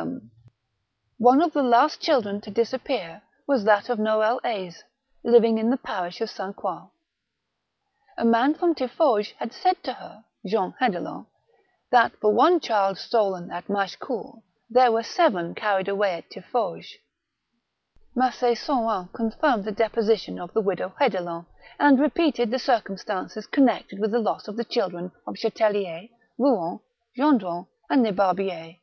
THE 0.00 0.06
MARiCHAL 0.06 0.20
DE 0.22 0.28
RETZ. 0.30 1.20
201 1.20 1.38
One 1.38 1.42
of 1.42 1.52
the 1.52 1.62
last 1.62 2.00
children 2.00 2.40
to 2.40 2.50
disappear 2.50 3.22
was 3.46 3.64
that 3.64 3.90
of 3.90 3.98
Noel 3.98 4.40
Aise, 4.42 4.82
living 5.22 5.58
in 5.58 5.68
the 5.68 5.76
parish 5.76 6.22
of 6.22 6.30
S. 6.30 6.40
Croix. 6.56 6.88
A 8.16 8.24
man 8.24 8.54
from 8.54 8.74
TiflFauges 8.74 9.32
had 9.34 9.52
said 9.52 9.82
to 9.82 9.92
her 9.92 10.24
(Jeanne 10.46 10.72
Hedelin) 10.80 11.26
that 11.90 12.16
for 12.18 12.32
one 12.32 12.60
child 12.60 12.96
stolen 12.96 13.50
at 13.50 13.68
Machecoul, 13.68 14.42
there 14.70 14.90
were 14.90 15.02
seven 15.02 15.54
carried 15.54 15.88
away 15.88 16.14
at 16.14 16.30
TiflFauges. 16.30 16.94
Mac6 18.16 18.56
Sorin 18.56 19.08
confirmed 19.08 19.64
the 19.66 19.72
deposition 19.72 20.38
of 20.40 20.54
the 20.54 20.62
widow 20.62 20.94
Hedelin, 20.98 21.44
and 21.78 22.00
repeated 22.00 22.50
the 22.50 22.58
circumstances 22.58 23.46
connected 23.46 23.98
with 23.98 24.12
the 24.12 24.18
loss 24.18 24.48
of 24.48 24.56
the 24.56 24.64
children 24.64 25.12
of 25.26 25.34
Chatellier, 25.36 26.08
Kouen, 26.38 26.80
Gendron, 27.14 27.66
and 27.90 28.02
Lebarbier. 28.06 28.78